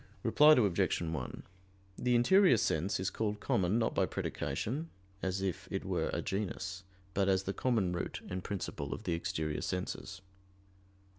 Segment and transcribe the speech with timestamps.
[0.23, 1.01] Reply Obj.
[1.03, 1.43] 1:
[1.95, 4.89] The interior sense is called "common" not by predication,
[5.21, 9.13] as if it were a genus; but as the common root and principle of the
[9.13, 10.21] exterior senses.